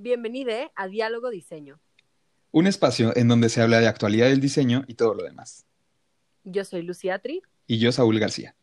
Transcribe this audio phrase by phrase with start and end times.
[0.00, 1.80] Bienvenido a Diálogo Diseño.
[2.52, 5.66] Un espacio en donde se habla de actualidad del diseño y todo lo demás.
[6.44, 7.42] Yo soy Lucía Tri.
[7.66, 8.54] Y yo, Saúl García.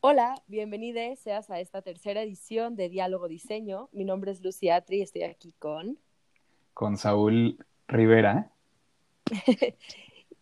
[0.00, 3.88] Hola, bienvenido seas a esta tercera edición de Diálogo Diseño.
[3.92, 6.00] Mi nombre es Lucía Tri y estoy aquí con...
[6.74, 8.50] Con Saúl Rivera.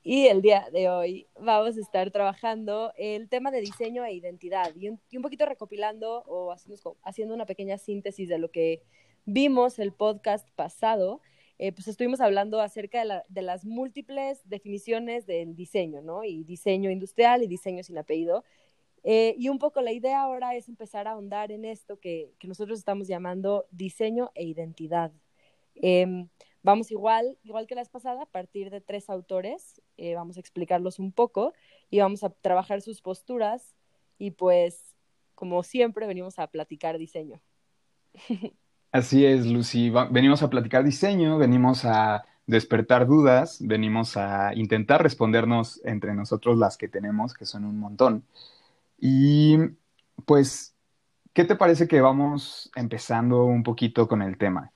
[0.07, 4.71] Y el día de hoy vamos a estar trabajando el tema de diseño e identidad
[4.77, 8.83] y un, poquito recopilando o haciendo, haciendo, una pequeña síntesis de lo que
[9.25, 11.23] vimos el podcast pasado.
[11.57, 16.23] Eh, pues estuvimos hablando acerca de, de, las múltiples definiciones del diseño, ¿no?
[16.23, 18.45] Y diseño industrial y diseño sin apellido.
[19.05, 22.47] Eh, y un poco la idea ahora es empezar a ahondar en esto que, que
[22.47, 25.13] nosotros estamos llamando diseño e identidad.
[25.77, 26.27] Eh,
[26.65, 30.41] Vamos igual, igual que la vez pasada, a partir de tres autores, eh, vamos a
[30.41, 31.53] explicarlos un poco
[31.91, 33.77] y vamos a trabajar sus posturas
[34.17, 34.97] y pues,
[35.35, 37.43] como siempre, venimos a platicar diseño.
[38.93, 39.93] Así es, Lucy.
[40.11, 46.79] venimos a platicar diseño, venimos a despertar dudas, venimos a intentar respondernos entre nosotros las
[46.79, 48.25] que tenemos, que son un montón.
[48.99, 49.59] Y
[50.25, 50.75] pues,
[51.35, 54.73] ¿qué te parece que vamos empezando un poquito con el tema?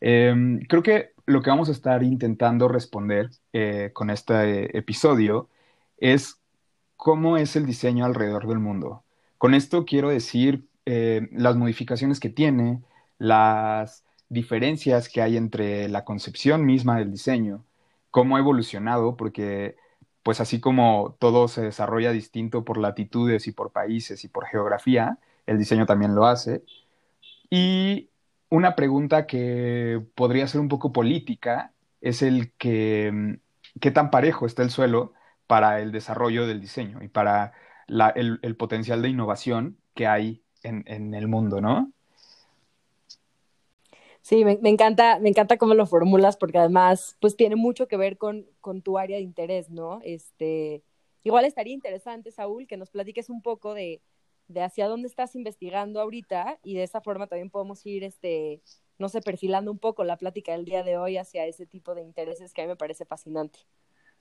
[0.00, 5.48] Em, creo que lo que vamos a estar intentando responder eh, con este episodio
[5.98, 6.40] es
[6.96, 9.04] cómo es el diseño alrededor del mundo.
[9.38, 12.82] Con esto quiero decir eh, las modificaciones que tiene,
[13.18, 17.64] las diferencias que hay entre la concepción misma del diseño,
[18.10, 19.76] cómo ha evolucionado, porque
[20.22, 25.18] pues así como todo se desarrolla distinto por latitudes y por países y por geografía,
[25.46, 26.62] el diseño también lo hace.
[27.50, 28.07] Y
[28.50, 33.34] una pregunta que podría ser un poco política es el que mm,
[33.80, 35.12] qué tan parejo está el suelo
[35.46, 37.52] para el desarrollo del diseño y para
[37.88, 41.90] el, potencial de innovación que hay en, el mundo, ¿no?
[44.20, 48.18] Sí, me, encanta, me encanta cómo lo formulas porque además pues tiene mucho que ver
[48.18, 50.00] con, con tu área de interés, ¿no?
[50.04, 50.82] Este,
[51.22, 54.02] igual estaría interesante, Saúl, que nos platiques un poco de,
[54.48, 58.62] de hacia dónde estás investigando ahorita y de esa forma también podemos ir, este,
[58.98, 62.02] no sé, perfilando un poco la plática del día de hoy hacia ese tipo de
[62.02, 63.60] intereses que a mí me parece fascinante.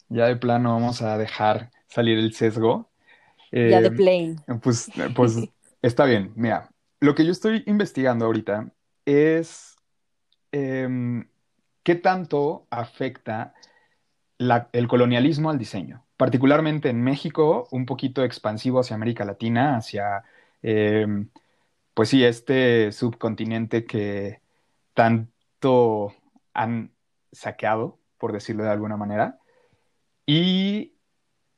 [0.10, 2.90] Ya de plano vamos a dejar salir el sesgo.
[3.52, 4.36] ya de em, plane.
[4.62, 5.38] Pues, pues
[5.82, 8.72] está bien, mira, lo que yo estoy investigando ahorita
[9.06, 9.76] es
[10.52, 11.28] em,
[11.84, 13.54] qué tanto afecta
[14.38, 20.24] el colonialismo al diseño particularmente en México, un poquito expansivo hacia América Latina, hacia,
[20.64, 21.30] em,
[21.94, 24.42] pues sí, este subcontinente que
[24.94, 26.14] tanto
[26.54, 26.92] han
[27.32, 29.40] saqueado, por decirlo de alguna manera.
[30.26, 30.94] Y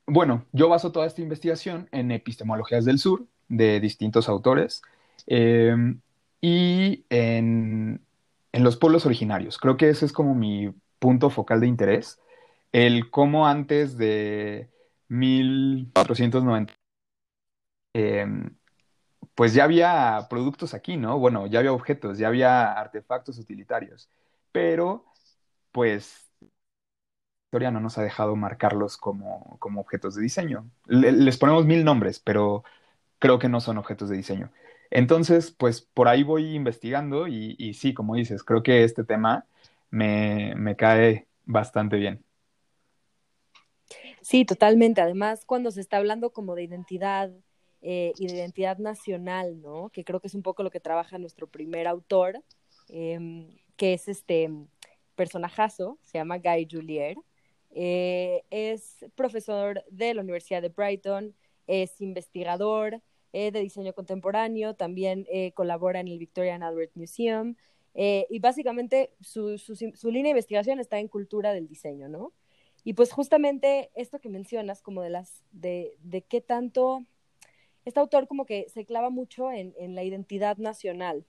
[0.05, 4.81] bueno, yo baso toda esta investigación en epistemologías del sur de distintos autores
[5.27, 6.01] em,
[6.41, 8.01] y en,
[8.51, 9.57] en los pueblos originarios.
[9.57, 12.19] Creo que ese es como mi punto focal de interés
[12.71, 14.69] el cómo antes de
[15.07, 16.73] 1490,
[17.93, 18.55] em,
[19.35, 21.19] pues ya había productos aquí, ¿no?
[21.19, 24.09] Bueno, ya había objetos, ya había artefactos utilitarios,
[24.51, 25.05] pero
[25.71, 26.49] pues la
[27.47, 30.69] historia no nos ha dejado marcarlos como, como objetos de diseño.
[30.87, 32.63] les ponemos mil nombres, pero
[33.19, 34.51] creo que no son objetos de diseño.
[34.91, 39.45] Entonces, pues por ahí voy investigando y, y sí, como dices, creo que este tema
[39.91, 42.23] me, me cae bastante bien.
[44.29, 45.01] Sí, totalmente.
[45.01, 47.31] Además, cuando se está hablando como de identidad
[47.81, 49.89] eh, y de identidad nacional, ¿no?
[49.89, 52.43] Que creo que es un poco lo que trabaja nuestro primer autor,
[52.89, 54.51] em, que es este
[55.15, 57.17] personajazo, se llama Guy Julier.
[57.71, 61.35] Eh, es profesor de la Universidad de Brighton,
[61.65, 63.01] es investigador
[63.33, 65.25] eh, de diseño contemporáneo, también
[65.55, 67.55] colabora en el Victoria and Albert Museum.
[67.95, 72.31] y básicamente su, su línea de investigación está en cultura del diseño, ¿no?
[72.83, 77.05] Y pues justamente esto que mencionas, como de las, de, de qué tanto,
[77.85, 81.25] este autor como que se clava mucho en, en la identidad nacional.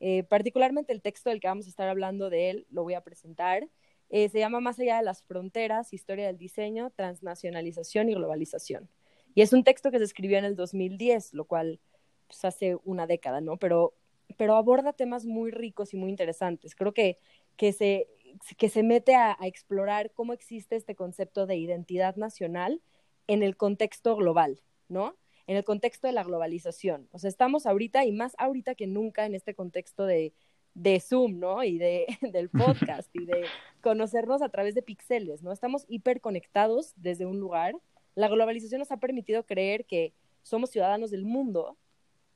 [0.00, 3.00] Eh, particularmente el texto del que vamos a estar hablando de él, lo voy a
[3.02, 3.68] presentar.
[4.10, 8.88] Eh, se llama Más allá de las fronteras, historia del diseño, transnacionalización y globalización.
[9.34, 11.80] Y es un texto que se escribió en el 2010, lo cual
[12.26, 13.56] pues, hace una década, ¿no?
[13.56, 13.94] Pero,
[14.36, 16.74] pero aborda temas muy ricos y muy interesantes.
[16.74, 17.18] Creo que,
[17.56, 18.08] que se
[18.56, 22.80] que se mete a, explorar cómo existe este concepto de identidad nacional
[23.26, 25.16] en el contexto global, ¿no?
[25.46, 27.08] En el contexto de la globalización.
[27.12, 30.32] O sea, estamos ahorita y más ahorita que nunca en este contexto de,
[30.74, 31.64] de Zoom, ¿no?
[31.64, 33.44] Y de, del podcast y de
[33.80, 35.52] conocernos a través de píxeles, ¿no?
[35.52, 37.74] Estamos hiperconectados desde un lugar.
[38.14, 41.76] La globalización nos ha permitido creer que somos ciudadanos del mundo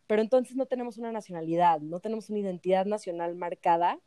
[0.09, 4.00] pero entonces no tenemos una nacionalidad, no tenemos una identidad nacional marcada.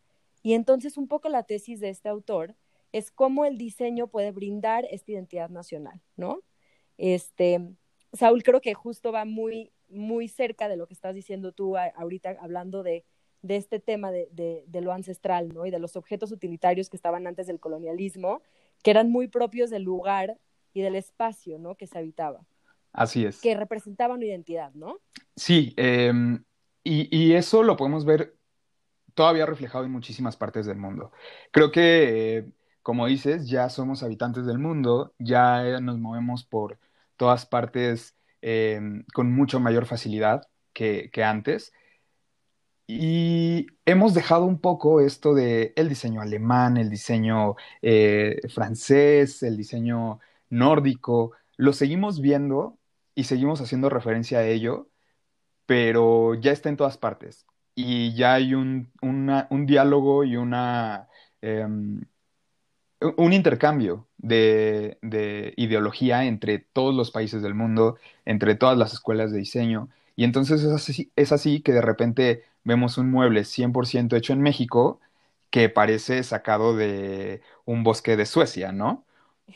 [0.44, 2.56] Y entonces un poco la tesis de este autor
[2.92, 6.42] es cómo el diseño puede brindar esta identidad nacional, ¿no?
[6.98, 7.62] Este,
[8.14, 12.38] Saúl, creo que justo va muy, muy cerca de lo que estás diciendo tú ahorita
[12.42, 13.06] hablando de,
[13.42, 15.66] de este tema de, de, de, lo ancestral, ¿no?
[15.66, 18.42] Y de los objetos utilitarios que estaban antes del colonialismo,
[18.84, 20.38] que eran muy propios del lugar
[20.74, 21.76] y del espacio, ¿no?
[21.76, 22.46] Que se habitaba.
[22.94, 23.40] Así es.
[23.40, 24.98] Que representaban una identidad, ¿no?
[25.36, 26.12] Sí, eh,
[26.84, 28.36] y, y, eso lo podemos ver
[29.13, 31.12] todavía reflejado en muchísimas partes del mundo.
[31.52, 32.52] Creo que, eh,
[32.84, 36.80] como dices, ya somos habitantes del mundo, ya nos movemos por
[37.18, 38.81] todas partes eh,
[39.13, 41.74] con mucho mayor facilidad que, que, antes.
[42.88, 49.56] Y hemos dejado un poco esto de el diseño alemán, el diseño eh, francés, el
[49.57, 50.19] diseño
[50.50, 51.31] nórdico.
[51.57, 52.78] Lo seguimos viendo
[53.16, 54.90] y seguimos haciendo referencia a ello,
[55.66, 57.46] pero ya está en todas partes.
[57.81, 61.07] Y ya hay un, una, un diálogo y una,
[61.42, 61.66] eh,
[63.18, 69.31] un intercambio de, de, ideología entre todos los países del mundo, entre todas las escuelas
[69.31, 69.89] de diseño.
[70.16, 74.42] Y entonces es así, es así que de repente vemos un mueble 100% hecho en
[74.42, 75.00] México
[75.50, 79.06] que parece sacado de un bosque de Suecia, ¿no?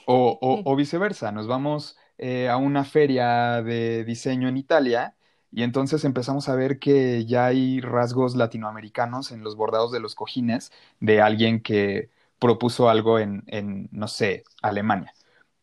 [0.06, 5.16] O, o, o viceversa, nos vamos eh, a una feria de diseño en Italia
[5.52, 10.16] y entonces empezamos a ver que ya hay rasgos latinoamericanos en los bordados de los
[10.16, 12.10] cojines de alguien que
[12.40, 15.14] propuso algo en, en no sé, Alemania.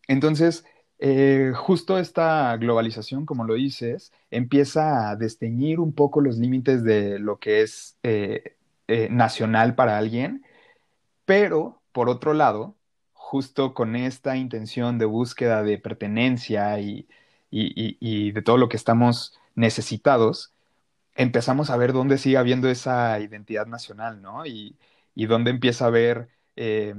[0.09, 0.65] Entonces,
[0.99, 7.19] eh, justo esta globalización, como lo dices, empieza a desteñir un poco los límites de
[7.19, 8.57] lo que es eh,
[8.89, 10.45] eh, nacional para alguien,
[11.25, 12.77] pero por otro lado,
[13.15, 17.09] justo con esta intención de búsqueda de pertenencia y,
[17.51, 20.55] y, y, de todo lo que estamos necesitados,
[21.15, 24.47] empezamos a ver dónde sigue habiendo esa identidad nacional, ¿no?
[24.47, 24.79] Y,
[25.15, 26.95] y dónde empieza a haber eh,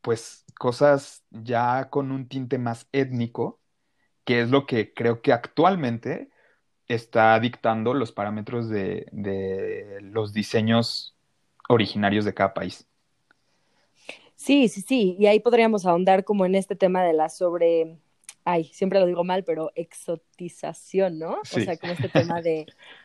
[0.00, 3.60] pues cosas ya con un tinte más étnico,
[4.24, 6.30] que es lo que creo que actualmente
[6.88, 11.16] está dictando los parámetros de, de los diseños
[11.68, 12.88] originarios de cada país.
[14.36, 17.98] Sí, sí, sí, y ahí podríamos ahondar como en este tema de la sobre,
[18.48, 21.38] ay, siempre lo digo mal, pero exotización, ¿no?
[21.44, 21.60] Sí.
[21.60, 22.64] O sea, como este tema de,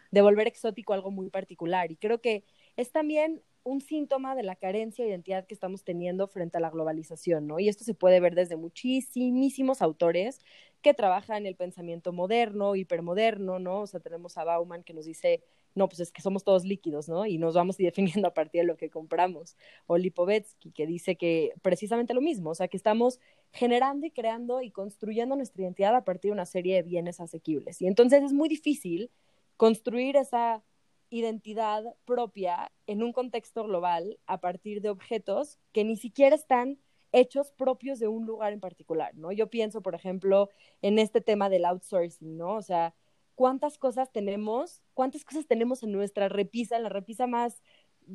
[0.09, 1.91] de volver exótico algo muy particular.
[1.91, 2.45] Y creo que
[2.77, 6.69] es también un síntoma de la carencia de identidad que estamos teniendo frente a la
[6.69, 7.59] globalización, ¿no?
[7.59, 10.39] Y esto se puede ver desde muchísimos autores
[10.81, 13.81] que trabajan el pensamiento moderno, hipermoderno, ¿no?
[13.81, 15.43] O sea, tenemos a Bauman que nos dice,
[15.75, 17.25] no, pues es que somos todos líquidos, ¿no?
[17.25, 19.57] Y nos vamos definiendo a partir de lo que compramos.
[19.87, 23.19] O Lipovetsky, que dice que precisamente lo mismo, o sea, que estamos
[23.51, 27.81] generando y creando y construyendo nuestra identidad a partir de una serie de bienes asequibles.
[27.81, 29.11] Y entonces es muy difícil
[29.57, 30.63] construir esa
[31.09, 36.79] identidad propia en un contexto global a partir de objetos que ni siquiera están
[37.11, 39.31] hechos propios de un lugar en particular, ¿no?
[39.31, 40.49] Yo pienso, por ejemplo,
[40.81, 42.55] en este tema del outsourcing, ¿no?
[42.55, 42.95] O sea,
[43.35, 47.61] ¿cuántas cosas tenemos, cuántas cosas tenemos en nuestra repisa, en la repisa más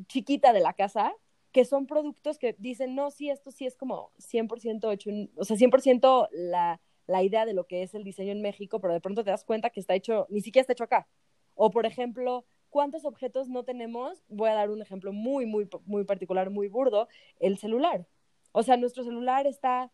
[0.07, 1.13] chiquita de la casa,
[1.51, 5.57] que son productos que dicen, no, sí, esto sí es como 100% hecho, o sea,
[5.57, 9.23] 100% la, la idea de lo que es el diseño en México, pero de pronto
[9.23, 11.07] te das cuenta que está hecho, ni siquiera está hecho acá.
[11.55, 14.23] O, por ejemplo, ¿cuántos objetos no tenemos?
[14.27, 17.07] Voy a dar un ejemplo muy, muy, muy particular, muy burdo,
[17.39, 18.07] el celular.
[18.51, 19.91] O sea, nuestro celular está,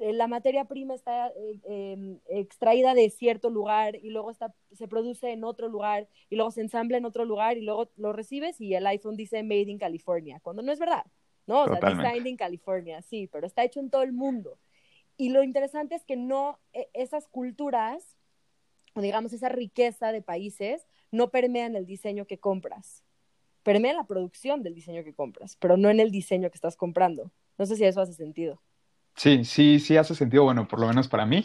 [0.00, 5.32] la materia prima está eh, eh, extraída de cierto lugar y luego está, se produce
[5.32, 8.74] en otro lugar y luego se ensambla en otro lugar y luego lo recibes y
[8.74, 11.04] el iPhone dice Made in California, cuando no es verdad.
[11.46, 14.58] No, o sea, designed in California, sí, pero está hecho en todo el mundo.
[15.16, 18.16] Y lo interesante es que no, e, esas culturas,
[18.94, 23.02] o digamos, esa riqueza de países, no permea en el diseño que compras.
[23.62, 26.76] Permea en la producción del diseño que compras, pero no en el diseño que estás
[26.76, 27.32] comprando.
[27.56, 28.62] No sé si eso hace sentido.
[29.18, 31.44] Sí, sí, sí hace sentido, bueno, por lo menos para mí.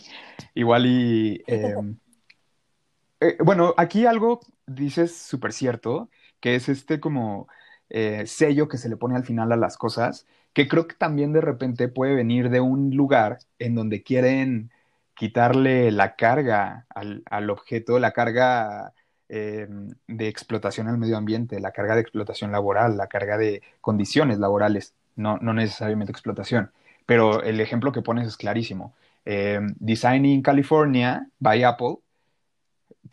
[0.53, 1.43] Igual y...
[1.47, 1.75] Eh,
[3.19, 7.47] eh, bueno, aquí algo dices súper cierto, que es este como
[7.89, 11.33] eh, sello que se le pone al final a las cosas, que creo que también
[11.33, 14.71] de repente puede venir de un lugar en donde quieren
[15.15, 18.93] quitarle la carga al, al objeto, la carga
[19.29, 19.67] eh,
[20.07, 24.93] de explotación al medio ambiente, la carga de explotación laboral, la carga de condiciones laborales,
[25.15, 26.71] no, no necesariamente explotación.
[27.05, 28.95] Pero el ejemplo que pones es clarísimo.
[29.25, 31.97] Eh, Designing California by Apple,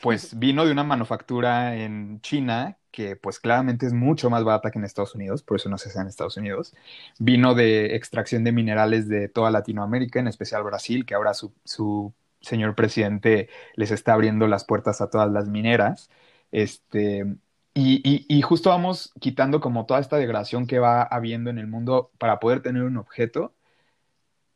[0.00, 4.78] pues vino de una manufactura en China que pues claramente es mucho más barata que
[4.78, 6.74] en Estados Unidos, por eso no se hace en Estados Unidos.
[7.18, 12.12] Vino de extracción de minerales de toda Latinoamérica, en especial Brasil, que ahora su, su
[12.40, 16.10] señor presidente les está abriendo las puertas a todas las mineras.
[16.52, 17.26] Este,
[17.74, 22.10] y, y, justo vamos quitando como toda esta degradación que va habiendo en el mundo
[22.18, 23.54] para poder tener un objeto,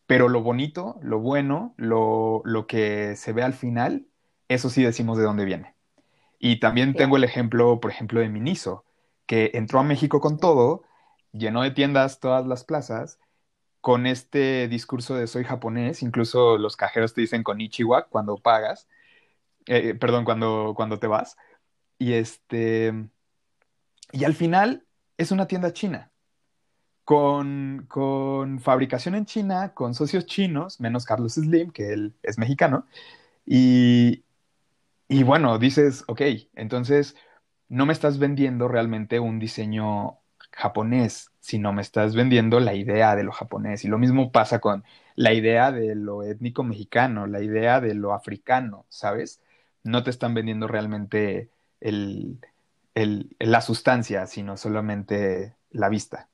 [0.06, 4.06] pero lo bonito, lo bueno, lo, lo que se ve al final,
[4.48, 5.74] eso sí decimos de dónde viene.
[6.38, 8.84] Y también tengo el ejemplo, por ejemplo, de Miniso,
[9.26, 10.82] que entró a México con todo,
[11.32, 13.18] llenó de tiendas todas las plazas,
[13.80, 18.88] con este discurso de soy japonés, incluso los cajeros te dicen con Ichiwa cuando pagas,
[19.66, 21.36] eh, perdón, cuando, cuando te vas.
[21.98, 22.92] Y este,
[24.12, 24.86] y al final
[25.18, 26.12] es una tienda china,
[27.04, 27.86] con,
[28.60, 32.86] fabricación en China, con socios chinos, menos Carlos Slim, que él es mexicano,
[33.46, 34.24] y,
[35.24, 36.22] bueno, dices, ok,
[36.54, 37.16] entonces
[37.68, 40.18] no me estás vendiendo realmente un diseño
[40.52, 43.84] japonés, sino me estás vendiendo la idea de lo japonés.
[43.84, 44.84] Y lo mismo pasa con
[45.16, 49.40] la idea de lo étnico mexicano, la idea de lo africano, ¿sabes?
[49.82, 51.50] No te están vendiendo realmente
[53.38, 56.28] la sustancia, sino solamente la vista.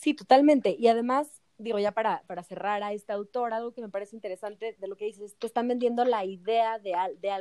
[0.00, 0.76] Sí, totalmente.
[0.78, 4.76] Y además, digo, ya para, para cerrar a este autor, algo que me parece interesante
[4.78, 6.94] de lo que dices, te están vendiendo la idea de,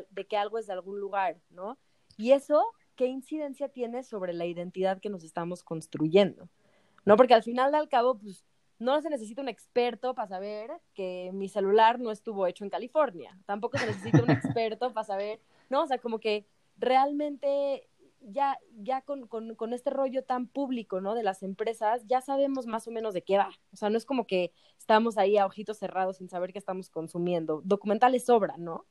[0.10, 1.78] de, que algo es de algún lugar, ¿no?
[2.18, 6.50] Y eso, ¿qué incidencia tiene sobre la identidad que nos estamos construyendo?
[7.06, 7.16] ¿No?
[7.16, 8.44] Porque al final, al cabo, pues
[8.80, 13.38] no se necesita un experto para saber que mi celular no estuvo hecho en California.
[13.46, 15.84] Tampoco se necesita un experto para saber, ¿no?
[15.84, 17.87] O sea, como que realmente
[18.22, 21.16] ya, ya con, con, este rollo tan público, ¿no?
[21.16, 23.50] De las empresas, ya sabemos más o menos de qué va.
[23.72, 26.90] O sea, no es como que estamos ahí a ojitos cerrados sin saber qué estamos
[26.90, 27.62] consumiendo.
[27.64, 28.86] Documentales sobran, ¿no?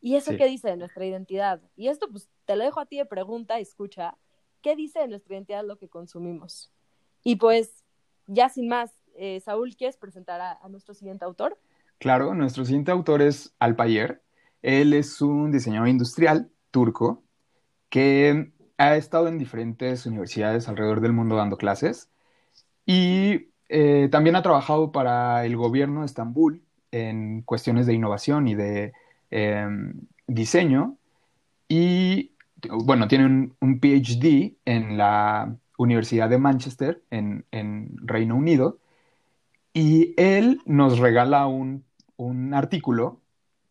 [0.00, 1.60] ¿Y eso qué dice de nuestra identidad?
[1.76, 4.16] Y esto, pues, te lo dejo a ti de pregunta, escucha.
[4.62, 6.72] ¿Qué dice de nuestra identidad lo que consumimos?
[7.22, 7.84] Y pues,
[8.26, 11.58] ya sin más, eh, Saúl, ¿quieres presentar a, a, nuestro siguiente autor?
[11.98, 14.22] Claro, nuestro siguiente autor es Alpayer.
[14.62, 17.22] Él es un diseñador industrial turco
[17.90, 22.08] que ha estado en diferentes universidades alrededor del mundo dando clases
[22.86, 28.54] y eh, también ha trabajado para el gobierno de Estambul en cuestiones de innovación y
[28.54, 28.94] de
[29.30, 29.92] em,
[30.26, 30.96] diseño
[31.68, 32.32] y
[32.70, 33.26] bueno, tiene
[33.60, 37.44] un, PhD en la Universidad de Manchester en,
[38.02, 38.78] Reino Unido
[39.74, 41.84] y él nos regala un,
[42.16, 43.19] un artículo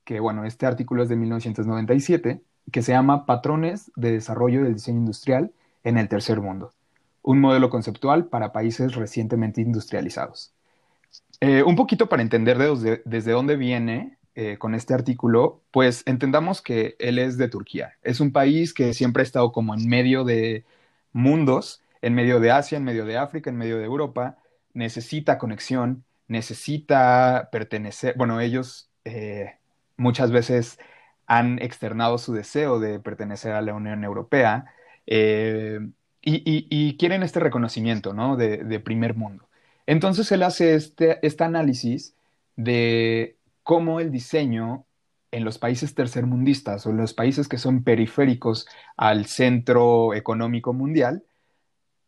[0.10, 4.98] que bueno, este artículo es de 1997 que se llama Patrones de Desarrollo del Diseño
[4.98, 5.52] Industrial
[5.84, 6.74] en el Tercer Mundo,
[7.22, 10.52] un modelo conceptual para países recientemente industrializados.
[11.42, 16.96] Eh, un poquito para entender desde dónde viene eh, con este artículo, pues entendamos que
[16.98, 17.94] él es de Turquía.
[18.02, 20.66] Es un país que siempre ha estado como en medio de
[21.14, 24.40] mundos, en medio de Asia, en medio de África, en medio de Europa,
[24.74, 29.59] necesita conexión, necesita pertenecer, bueno, ellos eh,
[30.00, 30.80] muchas veces
[31.28, 34.74] han externado su deseo de pertenecer a la Unión Europea
[35.06, 35.80] eh,
[36.22, 38.36] y, quieren este reconocimiento ¿no?
[38.36, 39.48] de, primer mundo.
[39.86, 42.16] Entonces él hace este, este análisis
[42.56, 44.86] de cómo el diseño
[45.32, 51.24] en los países tercermundistas o en los países que son periféricos al centro económico mundial,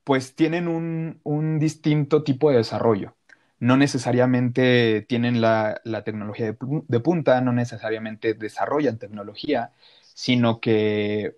[0.03, 3.15] pues tienen un distinto tipo de desarrollo
[3.62, 9.72] no necesariamente tienen la, tecnología de, punta, no necesariamente desarrollan tecnología,
[10.15, 11.38] sino que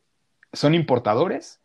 [0.54, 1.60] son importadores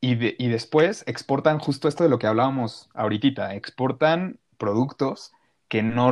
[0.00, 0.14] y,
[0.48, 5.32] después exportan justo esto de lo que hablábamos ahorita, exportan productos
[5.68, 6.10] que no,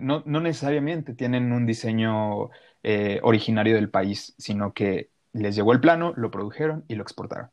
[0.00, 2.50] no, necesariamente tienen un diseño
[2.82, 7.50] eh, originario del país, sino que les llegó el plano, lo produjeron y lo exportaron.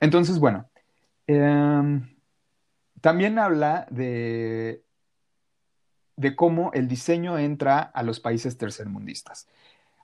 [0.00, 0.70] Entonces, bueno,
[1.26, 2.16] em,
[3.02, 4.85] también habla de
[6.16, 9.48] de cómo el diseño entra a los países tercermundistas.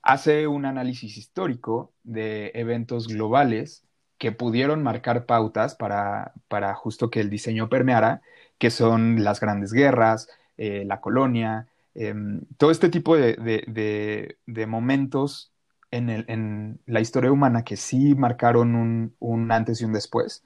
[0.03, 3.85] Hace un análisis histórico de eventos globales
[4.19, 6.33] que pudieron marcar pautas para,
[6.75, 8.23] justo que el diseño permeara,
[8.59, 10.29] que son las grandes guerras,
[10.59, 14.37] eh, la colonia, em, todo este tipo de,
[14.69, 15.53] momentos
[15.91, 20.45] en, la historia humana que sí marcaron un, un antes y un después.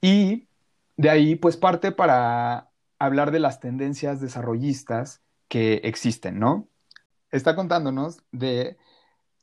[0.00, 0.46] Y
[0.96, 6.68] de ahí pues parte para hablar de las tendencias desarrollistas que existen, ¿no?
[7.30, 8.76] Está contándonos de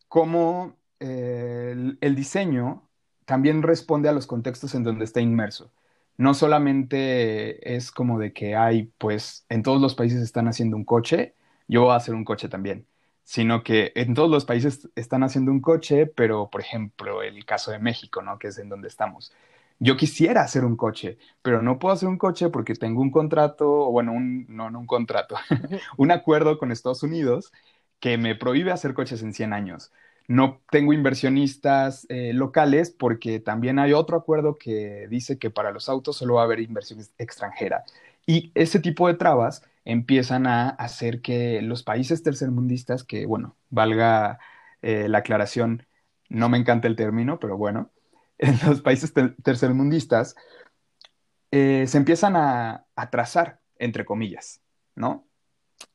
[0.08, 2.89] cómo eh, el, diseño
[3.25, 5.72] también responde a los contextos en donde está inmerso.
[6.17, 10.86] No solamente es como de que hay, pues, en todos los países están haciendo un
[10.86, 11.36] coche,
[11.67, 12.86] yo voy a hacer un coche también,
[13.24, 17.72] sino que en todos los países están haciendo un coche, pero, por ejemplo, el caso
[17.72, 18.38] de México, ¿no?
[18.38, 19.34] Que es en donde estamos
[19.81, 23.67] yo quisiera hacer un coche, pero no puedo hacer un coche porque tengo un contrato,
[23.69, 25.35] o bueno, un, no, no un contrato,
[25.97, 27.51] un acuerdo con Estados Unidos
[28.00, 29.91] que me prohíbe hacer coches en 100 años.
[30.27, 35.89] no tengo inversionistas eh, locales porque también hay otro acuerdo que dice que para los
[35.89, 37.83] autos solo va a haber inversión extranjera.
[38.25, 44.39] Y ese tipo de trabas empiezan a hacer que los países tercermundistas, que bueno, valga
[44.81, 45.85] eh, la aclaración,
[46.29, 47.91] no me encanta el término, pero bueno,
[48.41, 50.36] en los países tercermundistas
[51.51, 54.62] eh, se empiezan a atrasar, entre comillas,
[54.95, 55.27] ¿no?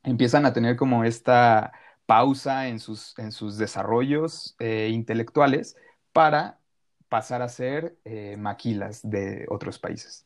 [0.02, 1.72] Empiezan a tener como esta
[2.06, 5.76] pausa en sus, en sus desarrollos eh, intelectuales
[6.12, 6.58] para
[7.08, 10.24] pasar a ser eh, maquilas de otros países.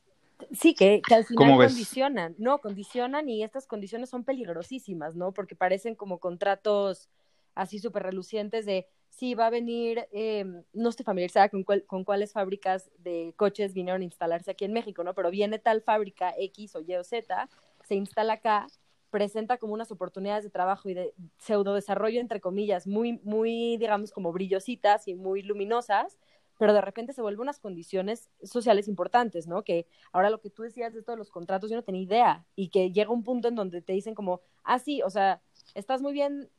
[0.53, 5.33] Sí, que, al final condicionan, no, condicionan y estas condiciones son peligrosísimas, ¿no?
[5.33, 7.09] Porque parecen como contratos
[7.55, 12.33] así súper relucientes de sí, va a venir, eh, no estoy familiarizada con, con cuáles
[12.33, 15.15] fábricas de coches vinieron a instalarse aquí en México, ¿no?
[15.15, 17.49] Pero viene tal fábrica X o Y o Z,
[17.85, 18.67] se instala acá,
[19.11, 24.13] presenta como unas oportunidades de trabajo y de pseudo desarrollo, entre comillas, muy, muy, digamos,
[24.13, 26.19] como brillositas y muy luminosas,
[26.59, 29.65] pero de repente se vuelven unas condiciones sociales importantes, ¿no?
[29.65, 32.69] Que ahora lo que tú decías de todos los contratos, yo no tenía idea, y
[32.69, 35.43] que llega un punto en donde te dicen como, ah, sí, o sea,
[35.75, 36.51] estás muy bien,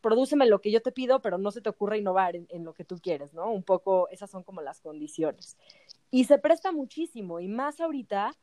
[0.00, 2.84] prodúceme lo que yo te pido, pero no se te ocurre innovar en, lo que
[2.84, 3.50] tú quieres, ¿no?
[3.50, 5.56] Un poco, esas son como las condiciones.
[6.10, 8.34] Y se presta muchísimo, y más ahorita,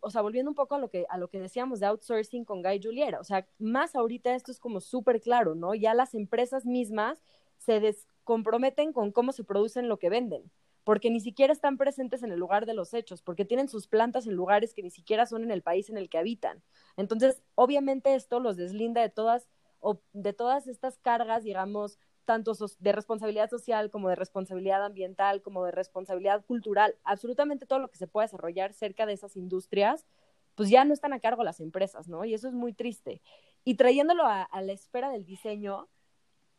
[0.00, 2.62] o sea, volviendo un poco a lo, que, a lo que decíamos de outsourcing con
[2.62, 5.74] Guy Juliera, o sea, más ahorita esto es como súper claro, ¿no?
[5.74, 7.22] Ya las empresas mismas
[7.58, 10.50] se descomprometen con cómo se producen lo que venden,
[10.84, 14.26] porque ni siquiera están presentes en el lugar de los hechos, porque tienen sus plantas
[14.26, 16.62] en lugares que ni siquiera son en el país en el que habitan.
[16.96, 19.48] Entonces, obviamente esto los deslinda de todas
[19.80, 25.64] o de todas estas cargas, digamos, tanto de responsabilidad social como de responsabilidad ambiental, como
[25.64, 30.04] de responsabilidad cultural, absolutamente todo lo que se pueda desarrollar cerca de esas industrias,
[30.54, 32.24] pues ya no están a cargo las empresas, ¿no?
[32.24, 33.22] Y eso es muy triste.
[33.64, 35.88] Y trayéndolo a, la esfera del diseño,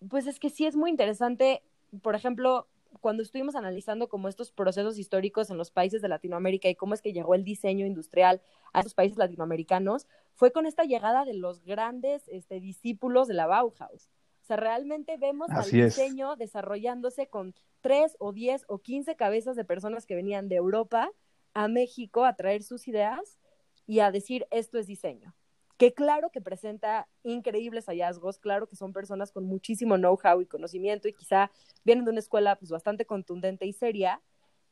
[0.09, 1.63] pues es que sí es muy interesante,
[2.01, 2.67] por ejemplo,
[3.01, 7.01] cuando estuvimos analizando como estos procesos históricos en los países de Latinoamérica y cómo es
[7.01, 8.41] que llegó el diseño industrial
[8.73, 13.47] a esos países latinoamericanos, fue con esta llegada de los grandes este, discípulos de la
[13.47, 14.09] Bauhaus.
[14.41, 19.65] O sea, realmente vemos al diseño desarrollándose con tres o diez o quince cabezas de
[19.65, 21.11] personas que venían de Europa
[21.53, 23.39] a México a traer sus ideas
[23.85, 25.35] y a decir esto es diseño
[25.77, 31.07] que claro que presenta increíbles hallazgos, claro que son personas con muchísimo know-how y conocimiento
[31.07, 31.51] y quizá
[31.83, 34.21] vienen de una escuela pues bastante contundente y seria,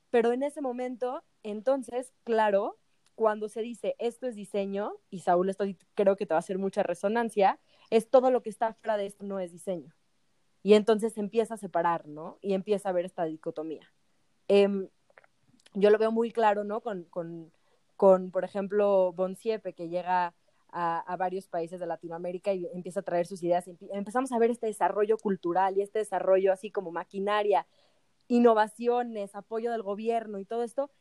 [0.09, 2.79] pero en ese momento, entonces, claro,
[3.13, 6.57] cuando se dice esto es diseño, y Saúl, esto creo que te va a hacer
[6.57, 9.93] mucha resonancia, es todo lo que está fuera de esto no es diseño.
[10.63, 12.39] Y entonces empieza a separar, ¿no?
[12.41, 13.93] Y empieza a ver esta dicotomía.
[14.47, 14.89] Em,
[15.75, 16.81] yo lo veo muy claro, ¿no?
[16.81, 17.53] Con, con,
[17.95, 20.33] con por ejemplo, Bonsiepe, que llega
[20.77, 23.65] a, varios países de Latinoamérica y empieza a traer sus ideas.
[23.93, 27.65] empezamos a ver este desarrollo cultural y este desarrollo así como maquinaria,
[28.27, 30.91] innovaciones, apoyo del gobierno y todo esto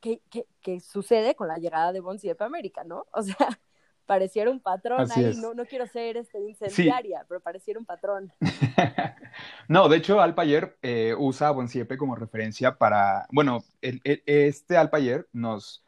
[0.00, 0.22] que,
[0.62, 3.06] que, sucede con la llegada de Bonsiepe a América, ¿no?
[3.12, 3.60] O sea,
[4.06, 8.32] pareciera un patrón ahí, no, no, quiero ser este, incendiaria, pero pareciera un patrón.
[9.68, 15.84] no, de hecho, Alpayer eh, usa a Bonsiepe como referencia para, bueno, este Alpayer nos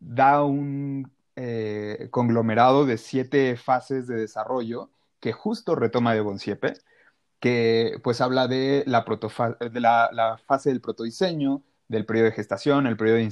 [0.00, 6.74] da un eh, conglomerado de siete fases de desarrollo que justo retoma de Bonsiepe,
[7.40, 9.04] que pues habla de la,
[10.12, 13.30] la, fase del protodiseño, del periodo de gestación, el periodo de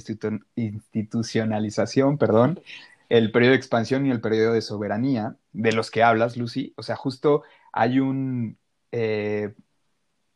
[0.55, 2.61] institucionalización, perdón,
[3.09, 6.73] el periodo de expansión y el periodo de soberanía, de los que hablas, Lucy.
[6.77, 8.57] O sea, justo hay un,
[8.91, 9.53] eh,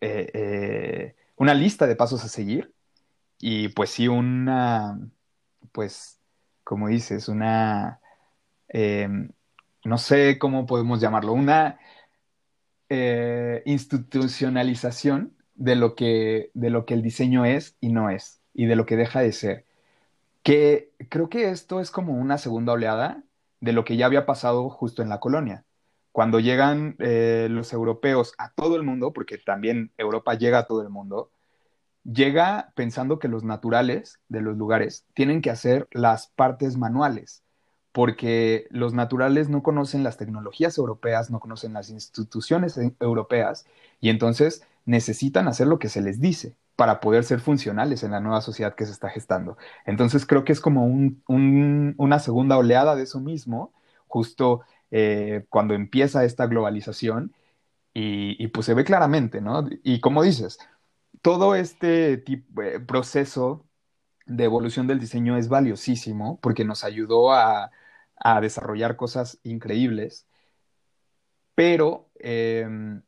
[0.01, 2.73] eh, una lista de pasos a seguir
[3.39, 4.99] y pues sí una,
[5.71, 6.16] pues
[6.67, 8.01] como dices, una,
[8.67, 9.31] em,
[9.85, 11.79] no sé cómo podemos llamarlo, una
[12.89, 18.65] eh, institucionalización de lo, que, de lo que el diseño es y no es, y
[18.65, 19.65] de lo que deja de ser.
[20.43, 23.23] Que creo que esto es como una segunda oleada
[23.61, 25.65] de lo que ya había pasado justo en la colonia.
[26.11, 30.81] Cuando llegan eh, los europeos a todo el mundo, porque también Europa llega a todo
[30.81, 31.31] el mundo,
[32.11, 37.43] llega pensando que los naturales de los lugares tienen que hacer las partes manuales,
[37.91, 43.65] porque los naturales no conocen las tecnologías europeas, no conocen las instituciones europeas,
[43.99, 48.19] y entonces necesitan hacer lo que se les dice para poder ser funcionales en la
[48.19, 49.57] nueva sociedad que se está gestando.
[49.85, 53.73] Entonces creo que es como una segunda oleada de eso mismo,
[54.07, 57.33] justo eh, cuando empieza esta globalización,
[57.93, 59.67] y, y pues se ve claramente, ¿no?
[59.83, 60.59] Y como dices,
[61.21, 63.65] todo este tipo, eh, proceso
[64.25, 67.71] de evolución del diseño es valiosísimo porque nos ayudó a,
[68.41, 70.27] desarrollar cosas increíbles,
[71.53, 73.03] pero em,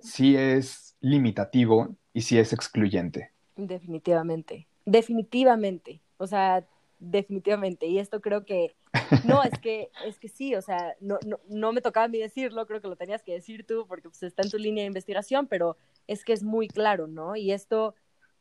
[0.00, 3.30] sí es limitativo y si es excluyente.
[3.56, 6.00] Definitivamente, definitivamente.
[6.18, 6.66] O sea,
[7.00, 7.86] definitivamente.
[7.86, 8.76] Y esto creo que,
[9.24, 12.18] no, es que, es que sí, o sea, no, no, no me tocaba a mí
[12.18, 14.88] decirlo, creo que lo tenías que decir tú porque pues, está en tu línea de
[14.88, 17.34] investigación, pero es que es muy claro, ¿no?
[17.34, 17.94] Y esto,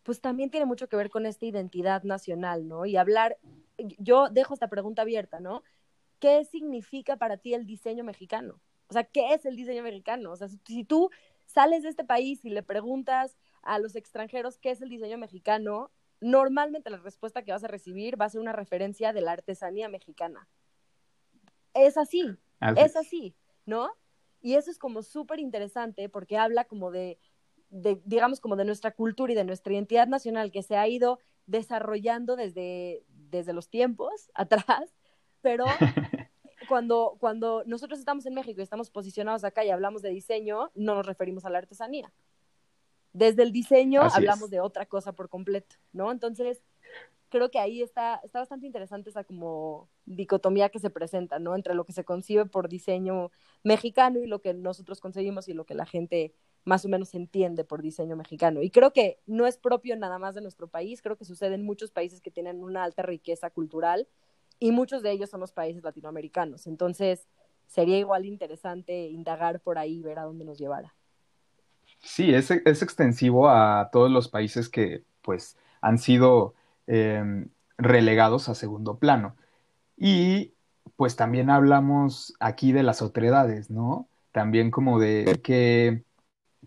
[0.04, 2.86] pues también tiene mucho que ver con esta identidad nacional, ¿no?
[2.86, 3.38] Y hablar,
[3.78, 5.64] yo dejo esta pregunta abierta, ¿no?
[6.20, 8.60] ¿Qué significa para ti el diseño mexicano?
[8.90, 10.32] O sea, ¿qué es el diseño mexicano?
[10.32, 11.10] O sea, si tú
[11.46, 15.92] sales de este país y le preguntas a los extranjeros qué es el diseño mexicano,
[16.22, 19.90] normalmente la respuesta que vas a recibir va a ser una referencia de la artesanía
[19.90, 20.48] mexicana.
[21.74, 22.38] Es así,
[22.76, 23.90] es así, ¿no?
[24.42, 27.20] Y eso es como súper interesante porque habla como de,
[27.70, 31.20] de, digamos, como de nuestra cultura y de nuestra identidad nacional que se ha ido
[31.46, 34.96] desarrollando desde, desde los tiempos atrás,
[35.42, 35.66] pero
[36.68, 40.96] cuando, cuando nosotros estamos en México y estamos posicionados acá y hablamos de diseño, no
[40.96, 42.12] nos referimos a la artesanía.
[43.14, 46.12] Desde el diseño hablamos de otra cosa por completo, ¿no?
[46.12, 46.64] Entonces,
[47.30, 51.56] creo que ahí está, está bastante interesante esa como dicotomía que se presenta, ¿no?
[51.56, 53.32] Entre lo que se concibe por diseño
[53.64, 56.34] mexicano y lo que nosotros concebimos y lo que la gente
[56.66, 58.62] más o menos entiende por diseño mexicano.
[58.62, 61.64] Y creo que no es propio nada más de nuestro país, creo que sucede en
[61.64, 64.08] muchos países que tienen una alta riqueza cultural
[64.60, 66.68] y muchos de ellos son los países latinoamericanos.
[66.68, 67.28] Entonces,
[67.68, 70.94] sería igual interesante indagar por ahí, ver a dónde nos llevara.
[72.02, 76.56] Sí, es, extensivo a todos los países que pues han sido
[76.88, 79.36] em, relegados a segundo plano.
[79.98, 80.54] Y
[80.96, 84.08] pues también hablamos aquí de las otredades, ¿no?
[84.32, 86.04] También como de qué,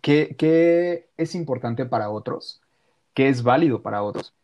[0.02, 2.60] qué, es importante para otros,
[3.14, 4.34] qué es válido para otros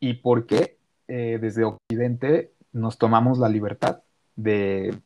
[0.00, 0.78] y por qué
[1.08, 4.02] eh, desde Occidente nos tomamos la libertad
[4.36, 4.98] de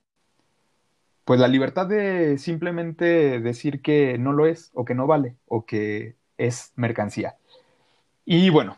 [1.28, 5.66] pues la libertad de simplemente decir que no lo es o que no vale o
[5.66, 7.36] que es mercancía.
[8.24, 8.74] Y bueno,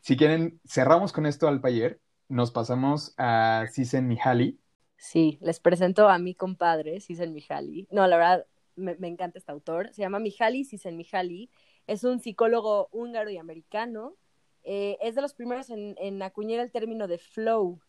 [0.00, 4.60] si quieren, cerramos con esto al taller, nos pasamos a Sisen Mihaly.
[4.96, 7.88] Sí, les presento a mi compadre, Sisen Mihaly.
[7.90, 9.92] No, la verdad, me, encanta este autor.
[9.92, 11.50] Se llama Mihaly Sisen Mihaly.
[11.88, 14.14] Es un psicólogo húngaro y americano.
[14.62, 17.80] Eh, es de los primeros en, en acuñar el término de flow,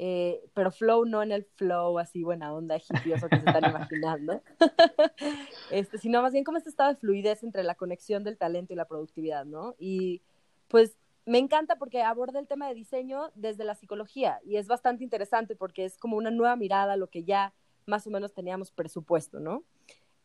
[0.00, 4.40] eh, pero flow no en el flow así buena onda hipioso que se están imaginando,
[5.72, 8.76] este, sino más bien como este estado de fluidez entre la conexión del talento y
[8.76, 9.74] la productividad, ¿no?
[9.76, 10.22] Y
[10.68, 15.02] pues me encanta porque aborda el tema de diseño desde la psicología y es bastante
[15.02, 17.52] interesante porque es como una nueva mirada a lo que ya
[17.84, 19.64] más o menos teníamos presupuesto, ¿no?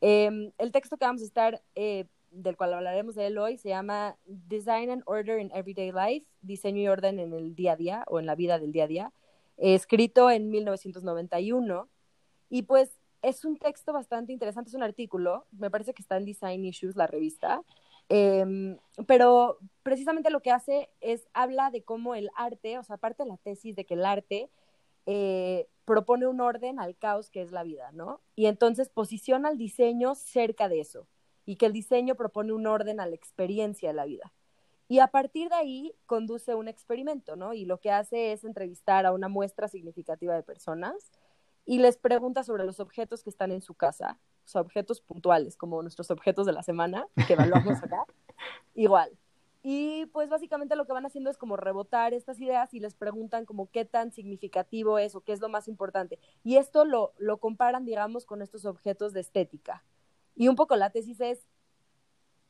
[0.01, 3.69] Em, el texto que vamos a estar, eh, del cual hablaremos de él hoy, se
[3.69, 8.03] llama Design and Order in Everyday Life, diseño y orden en el día a día
[8.07, 9.13] o en la vida del día a día
[9.57, 11.89] escrito en 1991.
[12.49, 16.25] Y pues es un texto bastante interesante, es un artículo, me parece que está en
[16.25, 17.63] Design Issues, la revista,
[18.09, 23.23] em, pero precisamente lo que hace es habla de cómo el arte, o sea, aparte
[23.23, 24.49] de la tesis de que el arte
[25.05, 28.21] eh, propone un orden al caos que es la vida, ¿no?
[28.35, 31.07] Y entonces posiciona el diseño cerca de eso,
[31.45, 34.33] y que el diseño propone un orden a la experiencia de la vida.
[34.93, 37.56] Y a partir de ahí conduce un experimento, ¿no?
[37.56, 41.10] Y lo que hace es entrevistar a una muestra significativa de personas
[41.65, 45.58] y les pregunta sobre los objetos que están en su casa, o sea, objetos puntuales,
[45.58, 48.06] como nuestros objetos de la semana, que evaluamos acá,
[48.75, 49.10] igual.
[49.63, 53.45] Y pues básicamente lo que van haciendo es como rebotar estas ideas y les preguntan
[53.45, 56.19] como qué tan significativo es o qué es lo más importante.
[56.43, 59.84] Y esto lo, lo comparan, digamos, con estos objetos de estética.
[60.36, 61.47] Y un poco la tesis es,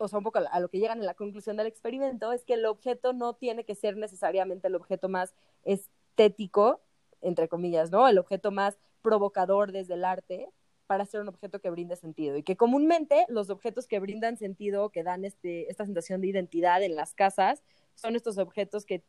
[0.05, 2.53] o sea, un poco a lo que llegan en la conclusión del experimento, es que
[2.55, 6.81] el objeto no tiene que ser necesariamente el objeto más estético,
[7.21, 8.07] entre comillas, ¿no?
[8.07, 10.49] El objeto más provocador desde el arte
[10.87, 12.37] para ser un objeto que brinde sentido.
[12.37, 16.83] Y que comúnmente los objetos que brindan sentido, que dan este, esta sensación de identidad
[16.83, 17.63] en las casas,
[17.95, 19.03] son estos objetos que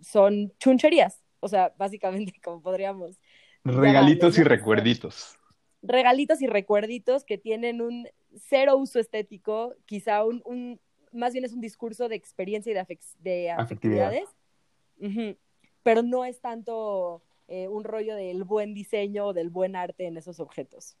[0.00, 1.22] son chuncherías.
[1.40, 3.20] O sea, básicamente, como podríamos.
[3.64, 5.37] Regalitos y recuerditos.
[5.82, 10.80] Regalitos y recuerditos que tienen un cero uso estético, quizá un, un
[11.12, 14.28] más bien es un discurso de experiencia y de, de afectividades,
[15.82, 20.16] pero no es tanto eh, un rollo del buen diseño o del buen arte en
[20.16, 20.96] esos objetos.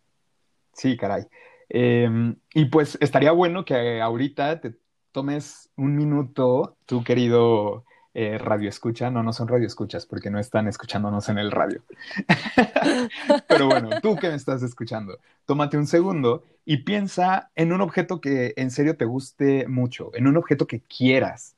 [0.72, 1.24] Sí, caray.
[1.68, 4.74] Em, y pues estaría bueno que ahorita te
[5.12, 7.84] tomes un minuto, tu querido
[8.20, 11.84] eh, radio escucha, no, no son radio escuchas porque no están escuchándonos en el radio.
[13.48, 18.20] Pero bueno, tú que me estás escuchando, tómate un segundo y piensa en un objeto
[18.20, 21.54] que en serio te guste mucho, en un objeto que quieras.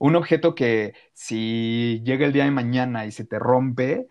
[0.00, 4.08] Un objeto que si llega el día de mañana y se te rompe,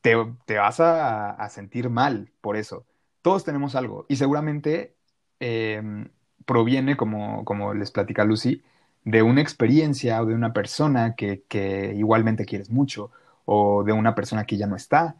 [0.00, 0.14] te,
[0.56, 2.86] vas a, sentir mal por eso.
[3.20, 4.94] Todos tenemos algo y seguramente
[5.40, 6.08] em,
[6.46, 8.62] proviene, como, como les platica Lucy,
[9.06, 13.12] de una experiencia o de una persona que, que igualmente quieres mucho
[13.44, 15.14] o de una persona que ya no está,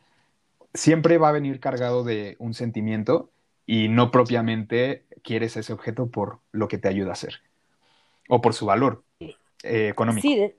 [0.74, 3.30] siempre va a venir cargado de un sentimiento
[3.64, 7.40] y no propiamente quieres ese objeto por lo que te ayuda a hacer
[8.28, 10.26] o por su valor eh, económico.
[10.26, 10.52] Sí,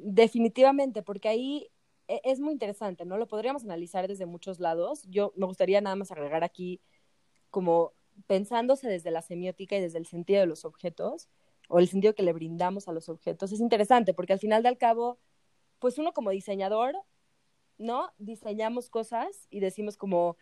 [0.00, 1.68] definitivamente, porque ahí
[2.08, 3.18] e, es muy interesante, ¿no?
[3.18, 5.02] Lo podríamos analizar desde muchos lados.
[5.10, 6.80] Yo me gustaría nada más agregar aquí
[7.50, 7.92] como
[8.26, 11.28] pensándose desde la semiótica y desde el sentido de los objetos
[11.68, 13.52] o el sentido que le brindamos a los objetos.
[13.52, 15.18] Es interesante porque al final del cabo,
[15.78, 16.94] pues uno como diseñador,
[17.78, 18.12] ¿no?
[18.18, 20.36] Diseñamos cosas y decimos como,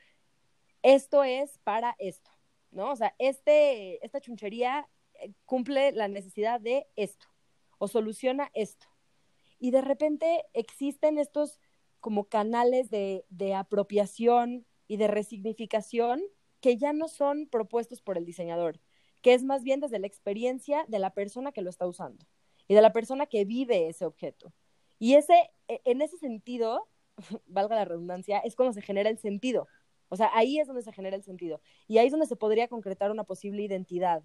[0.83, 2.31] esto es para esto,
[2.71, 2.91] ¿no?
[2.91, 7.27] O sea, este, esta chunchería eh, cumple la necesidad de esto
[7.79, 8.87] o soluciona esto.
[9.59, 11.61] Y de repente existen estos
[12.01, 16.21] como canales de, de apropiación y de resignificación
[16.61, 18.81] que ya no son propuestos por el diseñador,
[19.23, 22.27] que es más bien desde la experiencia de la persona que lo está usando
[22.69, 24.53] y de la persona que vive ese objeto.
[24.99, 26.89] Y ese, e, en ese sentido,
[27.47, 29.69] valga la redundancia, es cuando se genera el sentido.
[30.09, 31.61] O sea, ahí es donde se genera el sentido.
[31.89, 34.23] Y ahí es donde se podría concretar una posible identidad.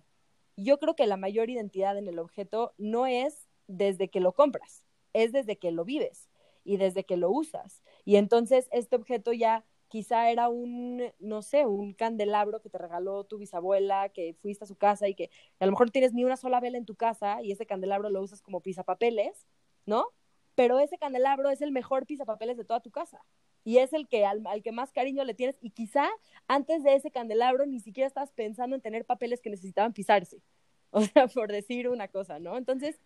[0.58, 4.84] Yo creo que la mayor identidad en el objeto no es desde que lo compras,
[5.14, 6.30] es desde que lo vives
[6.64, 7.84] y desde que lo usas.
[8.04, 13.24] Y entonces este objeto ya quizá era un, no sé, un candelabro que te regaló
[13.24, 16.38] tu bisabuela, que fuiste a su casa y que a lo mejor tienes ni una
[16.38, 19.48] sola vela en tu casa y ese candelabro lo usas como pisapapeles,
[19.86, 20.08] ¿no?
[20.56, 23.24] Pero ese candelabro es el mejor pisapapeles de toda tu casa
[23.64, 26.10] y es el que al, que más cariño le tienes y quizá
[26.48, 30.42] antes de ese candelabro ni siquiera estabas pensando en tener papeles que necesitaban pisarse,
[30.92, 32.58] o sea, por decir una cosa, ¿no?
[32.58, 33.00] Entonces,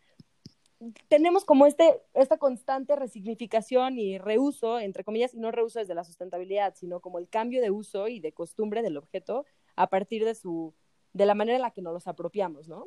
[1.07, 6.03] tenemos como este, esta constante resignificación y reuso, entre comillas, y no reuso desde la
[6.03, 10.35] sustentabilidad, sino como el cambio de uso y de costumbre del objeto a partir de
[10.35, 10.73] su,
[11.13, 12.85] de la manera en la que nos los apropiamos, ¿no?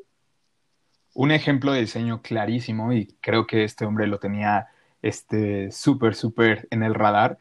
[1.14, 4.68] Un ejemplo de diseño clarísimo, y creo que este hombre lo tenía
[5.00, 7.38] este súper, súper en el radar,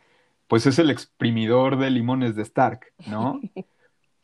[0.48, 3.42] pues es el exprimidor de limones de Stark, ¿no?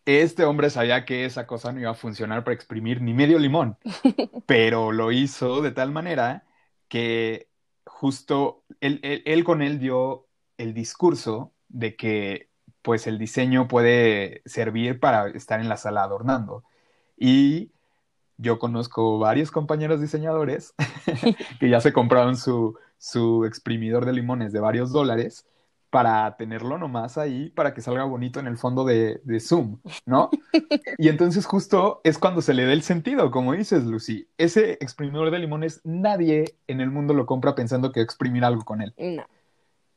[0.05, 3.77] Este hombre sabía que esa cosa no iba a funcionar para exprimir ni medio limón,
[4.45, 6.45] pero lo hizo de tal manera
[6.87, 7.47] que
[7.85, 12.49] justo él, con él dio el discurso de que
[12.81, 16.63] pues el diseño puede servir para estar en la sala adornando.
[17.17, 17.71] Y
[18.37, 20.73] yo conozco varios compañeros diseñadores
[21.59, 25.45] que ya se compraron su, su exprimidor de limones de varios dólares
[25.89, 30.29] para tenerlo nomás ahí, para que salga bonito en el fondo de, Zoom, ¿no?
[30.97, 34.27] Y entonces justo es cuando se le da el sentido, como dices, Lucy.
[34.37, 38.81] Ese exprimidor de limones, nadie en el mundo lo compra pensando que exprimir algo con
[38.81, 38.93] él.
[38.97, 39.25] No.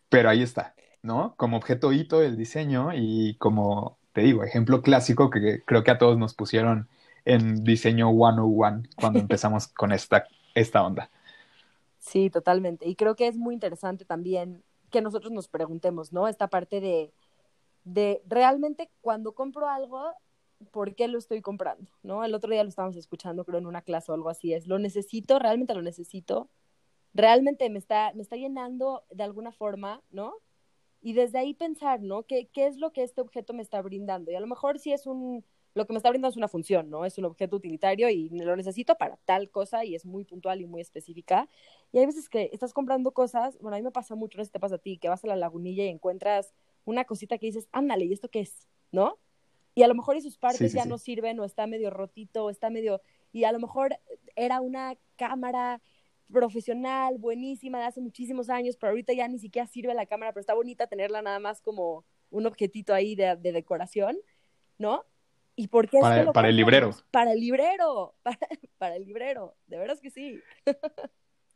[0.09, 1.35] Pero ahí está, ¿no?
[1.37, 5.99] Como objeto hito del diseño y como, te digo, ejemplo clásico que creo que a
[5.99, 6.89] todos nos pusieron
[7.25, 10.25] en diseño 101 cuando empezamos con esta,
[10.55, 11.11] esta onda.
[11.99, 12.89] Sí, totalmente.
[12.89, 16.29] Y creo que es muy interesante también que nosotros nos preguntemos, ¿no?
[16.29, 17.13] Esta parte de,
[17.83, 20.13] de realmente cuando compro algo,
[20.71, 21.91] ¿por qué lo estoy comprando?
[22.03, 22.25] ¿No?
[22.25, 24.79] El otro día lo estábamos escuchando, creo, en una clase o algo así, es, ¿lo
[24.79, 25.41] necesito?
[25.41, 26.49] ¿Realmente lo necesito?
[27.15, 30.35] ¿Realmente me está, me está llenando de alguna forma, ¿no?
[31.01, 32.23] Y desde ahí pensar, ¿no?
[32.23, 34.31] ¿Qué, ¿Qué es lo que este objeto me está brindando?
[34.31, 36.91] Y a lo mejor si es un, lo que me está brindando es una función,
[36.91, 37.05] ¿no?
[37.05, 40.67] Es un objeto utilitario y lo necesito para tal cosa y es muy puntual y
[40.67, 41.49] muy específica.
[41.93, 44.49] Y hay veces que estás comprando cosas, bueno, a mí me pasa mucho, no sé
[44.49, 46.53] si te pasa a ti, que vas a la lagunilla y encuentras
[46.85, 48.69] una cosita que dices, ándale, ¿y esto qué es?
[48.91, 49.19] ¿No?
[49.75, 52.51] Y a lo mejor y sus partes ya no sirven o está medio rotito o
[52.51, 53.01] está medio...
[53.33, 53.99] Y a lo mejor
[54.37, 55.81] era una cámara
[56.31, 60.43] profesional, buenísima, de hace muchísimos años, pero ahorita ya ni siquiera sirve la cámara, pero
[60.43, 64.19] está bonita tenerla nada más como un objetito ahí de, de decoración,
[64.77, 65.05] ¿no?
[65.63, 66.91] ¿Y por qué para, para el librero.
[67.13, 68.15] Para el librero,
[68.79, 70.41] para, el librero, de veras que sí.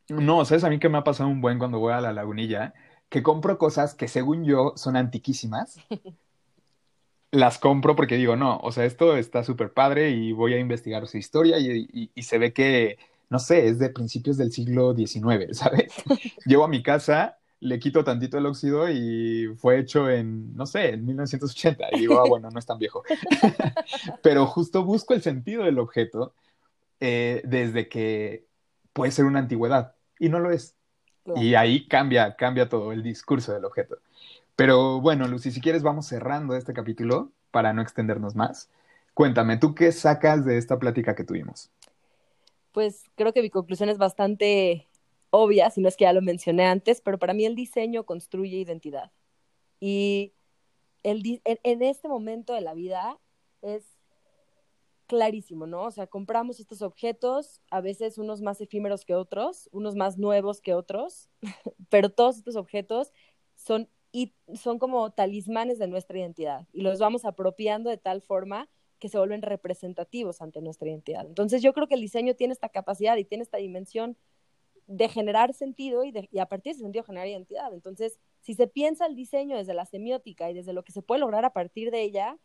[0.07, 2.73] no, ¿sabes a mí que me ha pasado un buen cuando voy a la lagunilla?
[3.09, 5.77] Que compro cosas que según yo son antiquísimas.
[7.31, 11.05] las compro porque digo, no, o sea, esto está súper padre y voy a investigar
[11.07, 12.97] su historia y, y, se ve que,
[13.29, 15.93] no sé, es de principios del siglo XIX, ¿sabes?
[16.45, 20.89] Llevo a mi casa le quito tantito el óxido y fue hecho en, no sé,
[20.89, 21.87] en 1980.
[21.93, 23.03] Y digo, ah, bueno, no es tan viejo.
[24.23, 26.33] Pero justo busco el sentido del objeto
[26.99, 28.45] eh, desde que
[28.93, 30.75] puede ser una antigüedad y no lo es.
[31.35, 33.97] Y ahí cambia, cambia todo el discurso del objeto.
[34.55, 38.69] Pero bueno, Lucy, si quieres vamos cerrando este capítulo para no extendernos más.
[39.13, 41.69] Cuéntame, ¿tú qué sacas de esta plática que tuvimos?
[42.71, 44.87] Pues creo que mi conclusión es bastante
[45.29, 48.57] obvia, si no es que ya lo mencioné antes, pero para mí el diseño construye
[48.57, 49.11] identidad.
[49.79, 50.33] Y
[51.03, 53.19] el, en, este momento de la vida
[53.61, 53.83] es
[55.07, 55.83] clarísimo, ¿no?
[55.83, 60.61] O sea, compramos estos objetos, a veces unos más efímeros que otros, unos más nuevos
[60.61, 61.29] que otros,
[61.89, 63.13] pero todos estos objetos
[63.55, 68.69] son, y son como talismanes de nuestra identidad y los vamos apropiando de tal forma
[68.99, 71.25] que se vuelven representativos ante nuestra identidad.
[71.25, 74.17] Entonces yo creo que el diseño tiene esta capacidad y tiene esta dimensión
[74.87, 77.73] de generar sentido y, de, a partir de ese sentido generar identidad.
[77.73, 81.19] Entonces, si se piensa el diseño desde la semiótica y desde lo que se puede
[81.19, 82.37] lograr a partir de ella,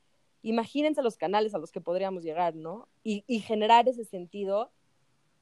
[0.43, 2.89] imagínense los canales a los que podríamos llegar, ¿no?
[3.05, 4.73] Y, y generar ese sentido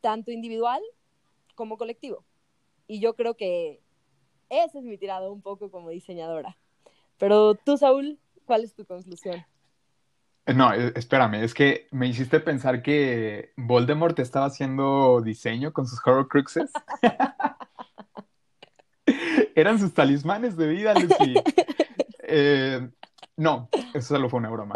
[0.01, 0.83] tanto individual
[1.55, 2.25] como colectivo.
[2.87, 3.83] Y yo creo que
[4.51, 6.59] ese es mi tirado un poco como diseñadora.
[7.17, 9.45] Pero tú, Saúl, ¿cuál es tu conclusión?
[10.47, 16.01] No, e, espérame, es que me hiciste pensar que Voldemort estaba haciendo diseño con sus
[16.05, 16.73] Horrocruxes.
[19.55, 21.35] Eran sus talismanes de vida, Lucy.
[22.33, 22.89] Eh,
[23.37, 24.75] no, eso solo fue una broma.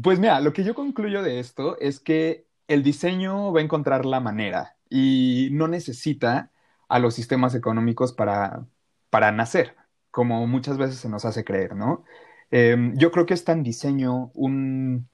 [0.00, 4.06] Pues mira, lo que yo concluyo de esto es que el diseño va a encontrar
[4.06, 6.52] la manera y no necesita
[6.88, 8.66] a los sistemas económicos para,
[9.10, 9.76] para nacer,
[10.10, 12.04] como muchas veces se nos hace creer, ¿no?
[12.50, 15.08] Eh, yo creo que es tan diseño un,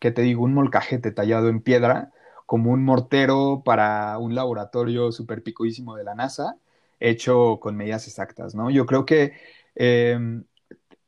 [0.00, 2.12] que te digo, un molcajete tallado en piedra,
[2.46, 6.56] como un mortero para un laboratorio super picudísimo de la NASA,
[7.00, 8.70] hecho con medidas exactas, ¿no?
[8.70, 9.32] Yo creo que
[9.74, 10.42] eh,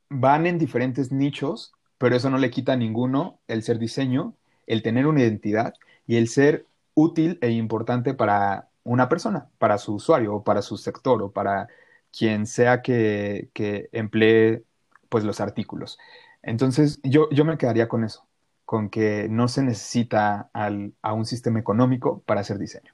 [0.08, 4.34] van en diferentes nichos, pero eso no le quita a ninguno el ser diseño,
[4.66, 5.74] el tener una identidad
[6.06, 10.76] y el ser útil e importante para una persona, para su usuario o para su
[10.78, 11.68] sector o para
[12.10, 13.50] quien sea que
[13.92, 14.64] emplee
[15.08, 15.98] pues los artículos.
[16.42, 18.26] Entonces yo, yo me quedaría con eso,
[18.64, 22.92] con que no se necesita al, a un sistema económico para hacer diseño.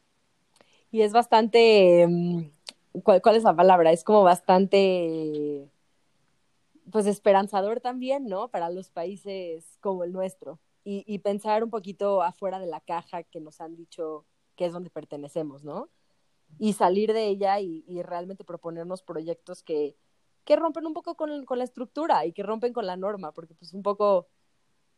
[0.91, 3.93] Y es bastante, mm, ¿cuál, ¿cuál, es la palabra?
[3.93, 5.69] Es como bastante
[6.91, 8.49] pues esperanzador también, ¿no?
[8.49, 10.59] Para los países como el nuestro.
[10.85, 14.91] Y, pensar un poquito afuera de la caja que nos han dicho que es donde
[14.91, 15.89] pertenecemos, ¿no?
[16.59, 19.97] Y salir de ella y realmente proponernos proyectos que,
[20.45, 23.55] que rompen un poco con, con, la estructura y que rompen con la norma, porque
[23.55, 24.29] pues un poco,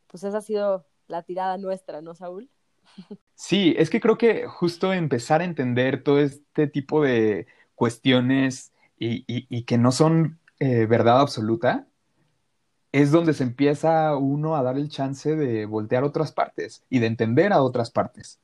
[0.06, 2.50] pues esa ha sido la tirada nuestra, ¿no, Saúl?
[3.34, 9.24] Sí, es que creo que justo empezar a entender todo este tipo de cuestiones y,
[9.26, 11.86] y, que no son eh, verdad absoluta,
[12.92, 17.06] es donde se empieza uno a dar el chance de voltear otras partes y de
[17.06, 18.38] entender a otras partes.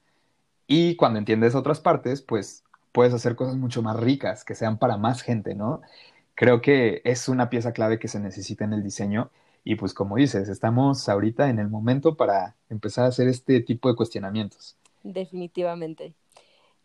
[0.66, 4.96] Y cuando entiendes otras partes, pues puedes hacer cosas mucho más ricas, que sean para
[4.96, 5.82] más gente, ¿no?
[6.34, 9.30] Creo que es una pieza clave que se necesita en el diseño
[9.62, 13.88] y pues como dices, estamos ahorita en el momento para empezar a hacer este tipo
[13.88, 14.76] de cuestionamientos.
[15.02, 16.14] Definitivamente.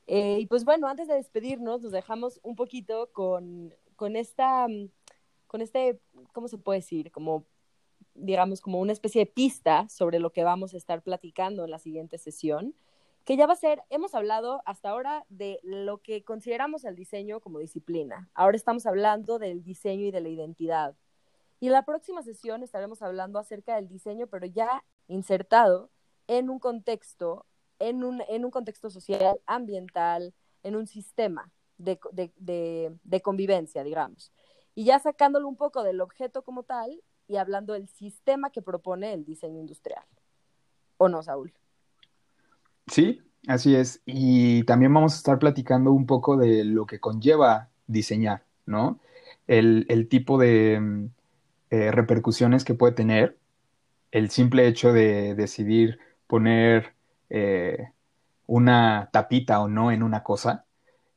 [0.08, 4.68] Eh, y pues bueno, antes de despedirnos, nos dejamos un poquito con, con esta
[5.48, 6.02] con este,
[6.34, 7.12] ¿cómo se puede decir?
[7.12, 7.46] Como,
[8.14, 11.80] digamos, como una especie de pista sobre lo que vamos a estar platicando en la
[11.80, 12.76] siguiente sesión,
[13.26, 17.42] que ya va a ser, hemos hablado hasta ahora de lo que consideramos el diseño
[17.42, 18.30] como disciplina.
[18.34, 20.96] Ahora estamos hablando del diseño y de la identidad.
[21.60, 25.90] Y en la próxima sesión estaremos hablando acerca del diseño, pero ya insertado
[26.28, 27.46] en un contexto,
[27.80, 30.34] en un, en un contexto social, ambiental,
[30.64, 34.32] en un sistema de, de, de, de convivencia, digamos
[34.76, 39.14] y ya sacándolo un poco del objeto como tal y hablando del sistema que propone
[39.14, 40.06] el diseño industrial.
[40.98, 41.54] ¿O no, Saúl?
[42.88, 44.02] Sí, así es.
[44.06, 49.00] Y también vamos a estar platicando un poco de lo que conlleva diseñar, ¿no?
[49.48, 51.06] El, tipo de mm,
[51.72, 53.38] eh, repercusiones que puede tener
[54.12, 56.94] el simple hecho de decidir poner
[57.30, 57.90] eh,
[58.48, 60.66] una tapita o no en una cosa.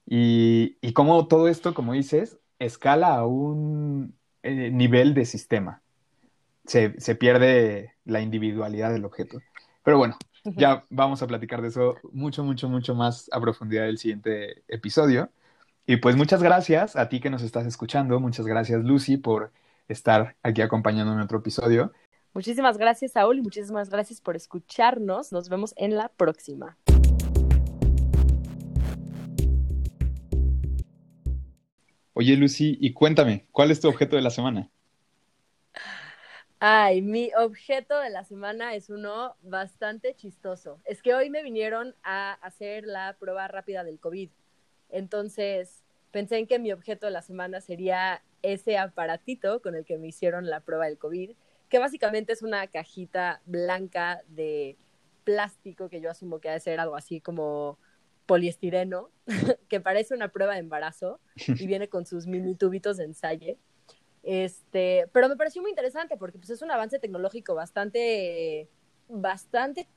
[0.07, 5.83] Y, cómo todo esto, como dices, escala a un eh, nivel de sistema.
[6.64, 9.40] Se, pierde la individualidad del objeto.
[9.85, 10.16] Pero bueno,
[10.56, 15.30] ya vamos a platicar de eso mucho, mucho, mucho más a profundidad del siguiente episodio.
[15.87, 18.20] Y pues muchas gracias a ti que nos estás escuchando.
[18.20, 19.52] Muchas gracias, Lucy, por
[19.88, 21.92] estar aquí acompañándome en otro episodio.
[22.35, 25.33] Muchísimas gracias, Saúl, y muchísimas gracias por escucharnos.
[25.33, 26.77] Nos vemos en la próxima.
[32.12, 34.70] Oye, Lucy, y cuéntame, ¿cuál es tu objeto de la semana?
[36.61, 40.81] Ay, mi objeto de la semana es uno bastante chistoso.
[40.85, 44.29] Es que hoy me vinieron a hacer la prueba rápida del COVID.
[44.88, 49.98] Entonces, pensé en que mi objeto de la semana sería ese aparatito con el que
[49.98, 51.31] me hicieron la prueba del COVID,
[51.69, 54.77] que básicamente es una cajita blanca de
[55.23, 57.79] plástico que yo asumo que ha de ser algo así como
[58.27, 59.11] poliestireno
[59.69, 63.56] que parece una prueba de embarazo y viene con sus mini tubitos de ensayo.
[64.31, 68.68] Este, pero me pareció muy interesante porque pues, es un avance tecnológico bastante,
[69.08, 69.88] bastante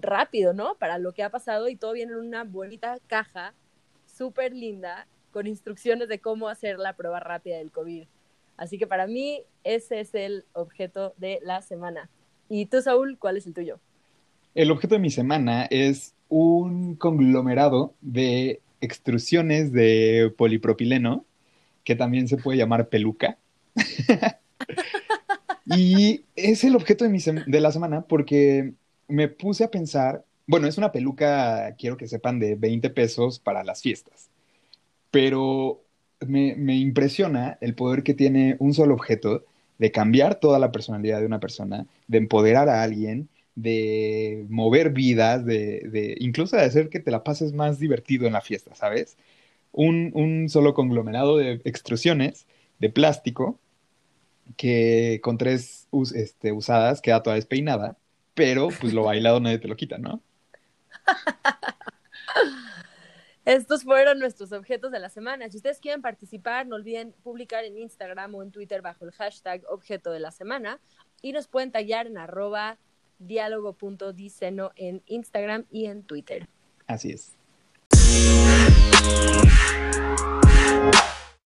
[0.00, 0.76] rápido, ¿no?
[0.76, 3.52] Para lo que ha pasado y todo viene en una bonita caja,
[4.06, 8.04] súper linda, con instrucciones de cómo hacer la prueba rápida del COVID.
[8.56, 12.08] Así que para mí ese es el objeto de la semana.
[12.48, 13.80] ¿Y tú, Saúl, cuál es el tuyo?
[14.54, 21.26] El objeto de mi semana es un conglomerado de extrusiones de polipropileno,
[21.84, 23.36] que también se puede llamar peluca.
[25.66, 28.74] y es el objeto de, mi de la semana porque
[29.08, 33.64] me puse a pensar, bueno, es una peluca, quiero que sepan, de 20 pesos para
[33.64, 34.30] las fiestas,
[35.10, 35.82] pero
[36.26, 39.44] me, me impresiona el poder que tiene un solo objeto
[39.78, 45.44] de cambiar toda la personalidad de una persona, de empoderar a alguien, de mover vidas,
[45.44, 49.16] de, de, incluso de hacer que te la pases más divertido en la fiesta, ¿sabes?
[49.72, 52.46] Un, un solo conglomerado de extrusiones
[52.78, 53.58] de plástico
[54.56, 57.96] que con tres este, usadas queda toda despeinada,
[58.34, 60.22] pero pues lo bailado nadie te lo quita, ¿no?
[63.44, 65.48] Estos fueron nuestros objetos de la semana.
[65.48, 69.62] Si ustedes quieren participar, no olviden publicar en Instagram o en Twitter bajo el hashtag
[69.70, 70.80] objeto de la semana
[71.22, 72.76] y nos pueden tallar en arroba
[73.18, 76.46] diálogo.diceno en Instagram y en Twitter.
[76.86, 77.32] Así es.